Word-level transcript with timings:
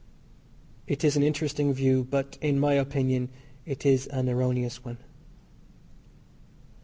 It 0.87 1.03
is 1.03 1.15
an 1.15 1.21
interesting 1.21 1.73
view, 1.73 2.03
but 2.03 2.35
in 2.41 2.59
my 2.59 2.73
opinion 2.73 3.29
it 3.67 3.85
is 3.85 4.07
an 4.07 4.29
erroneous 4.29 4.83
one. 4.83 4.97